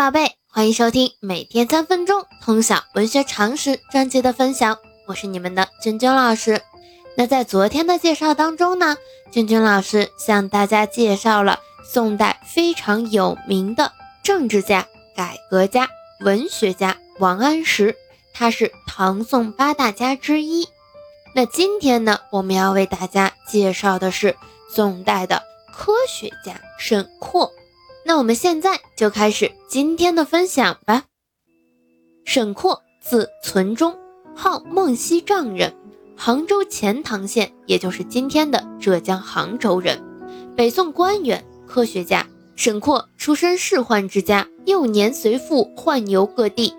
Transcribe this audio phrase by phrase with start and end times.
[0.00, 6.62] 宝贝，欢迎收听每天三分钟通晓文学常识专辑的分享，我是你们的娟娟老师。
[7.18, 8.96] 那在昨天的介绍当中呢，
[9.30, 13.92] 娟娟老师向大家介绍了宋代非常有名的
[14.22, 15.86] 政治家、改革家、
[16.20, 17.94] 文学家王安石，
[18.32, 20.66] 他是唐宋八大家之一。
[21.34, 24.34] 那今天呢，我们要为大家介绍的是
[24.74, 27.52] 宋代的科学家沈括。
[28.04, 31.04] 那我们现在就开始今天的分享吧。
[32.24, 33.96] 沈括，字存中，
[34.34, 35.74] 号孟西丈人，
[36.16, 40.02] 杭州钱塘县，也就是今天的浙江杭州人，
[40.56, 42.26] 北宋官员、科学家。
[42.56, 46.74] 沈括出身仕宦之家，幼年随父宦游各地，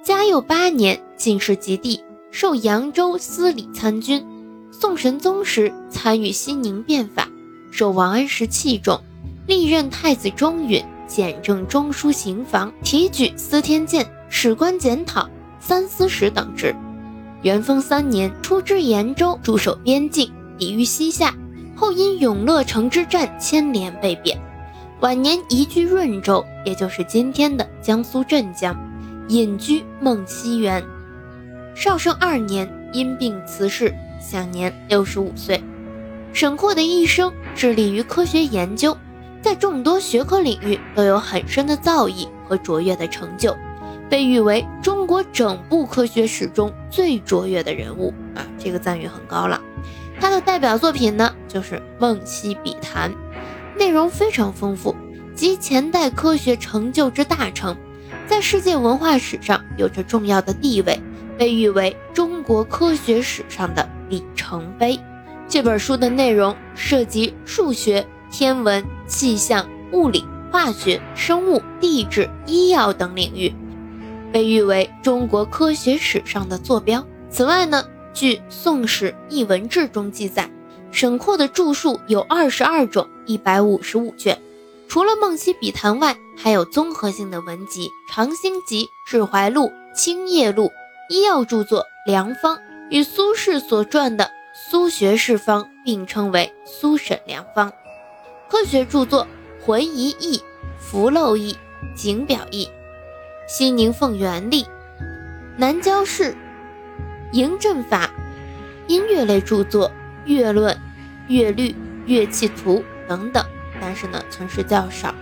[0.00, 4.24] 嘉佑八年进士及第，授扬州司礼参军。
[4.70, 7.28] 宋神宗时参与西宁变法，
[7.72, 9.00] 受王安石器重。
[9.46, 15.28] 历任太子中允、检正中书刑房、提举司天监、史官检讨、
[15.60, 16.74] 三司使等职。
[17.42, 21.34] 元丰三年出知延州驻守边境，抵御西夏，
[21.76, 24.40] 后因永乐城之战牵连被贬。
[25.00, 28.74] 晚年移居润州，也就是今天的江苏镇江，
[29.28, 30.82] 隐居孟西园。
[31.74, 35.62] 绍圣二年因病辞世，享年六十五岁。
[36.32, 38.96] 沈括的一生致力于科学研究。
[39.44, 43.54] 在众多学科领域都有很深的造诣和卓越的成就，
[44.08, 48.40] 被誉为中国整部科学史中最卓越的人物啊！
[48.58, 49.60] 这个赞誉很高了。
[50.18, 53.10] 他的代表作品呢，就是《梦溪笔谈》，
[53.76, 54.96] 内容非常丰富，
[55.34, 57.76] 集前代科学成就之大成，
[58.26, 60.98] 在世界文化史上有着重要的地位，
[61.36, 64.98] 被誉为中国科学史上的里程碑。
[65.46, 68.06] 这本书的内容涉及数学。
[68.36, 73.54] 天文、气象、物理、化学、生物、地质、医药等领域，
[74.32, 77.06] 被誉为中国科学史上的坐标。
[77.30, 80.50] 此外呢，据《宋史艺文志》中记载，
[80.90, 84.36] 沈括的著述有二十二种，一百五十五卷。
[84.88, 90.64] 除了《梦溪笔谈》外，还有综合性的文集《长兴集》《志怀录》《青叶录》，
[91.08, 92.56] 医药著作《良方》，
[92.90, 94.24] 与苏轼所撰的
[94.68, 97.70] 《苏学士方》并称为《苏沈良方》。
[98.48, 99.26] 科学著作
[99.64, 100.36] 《浑仪义》
[100.78, 101.56] 《福漏义》
[102.00, 102.66] 《景表义》
[103.48, 104.62] 《西宁凤元历》
[105.56, 106.24] 《南郊市》
[107.32, 108.06] 《营政法》
[108.86, 109.88] 音乐类著作
[110.26, 110.74] 《乐论》
[111.26, 111.70] 《乐律》
[112.06, 113.44] 《乐器图》等等，
[113.80, 115.14] 但是呢，存世较少。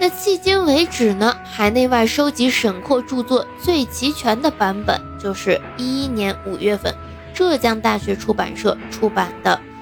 [0.00, 6.94] 那迄今为止呢，海内外收集沈括著作最齐全的版本，就是一一年五月份
[7.34, 9.60] 浙江大学出版社出版的。《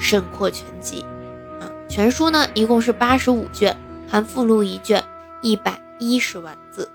[0.00, 1.04] 沈括全集》
[1.62, 3.76] 啊，全书呢一共是八十五卷，
[4.08, 5.04] 含附录一卷，
[5.42, 6.90] 一百一十万字。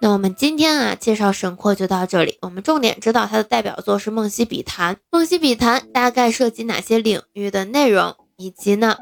[0.00, 2.38] 那我们今天啊介绍沈括就到这里。
[2.40, 8.96] 我们重点知道他的代表作是《梦溪笔谈》，《梦溪笔谈》大概涉及哪些领域的内容，以及呢，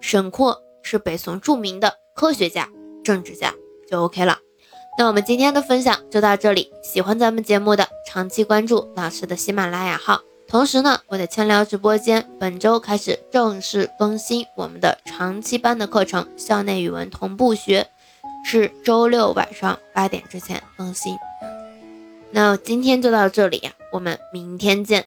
[0.00, 2.70] 沈括是北宋著名的科学家、
[3.04, 3.52] 政治家，
[3.90, 4.38] 就 OK 了。
[4.98, 6.72] 那我们今天的分享就到这里。
[6.82, 10.22] 喜欢咱们节目的，长期关注老师的喜马拉雅号。
[10.48, 17.88] 同时呢，我的千聊直播间本周开始正式更新我们的长期班的课程，校内语文同步学，
[18.44, 21.16] 是周六晚上八点之前更新。
[22.30, 25.04] 那今天就到这里呀，我们明天见。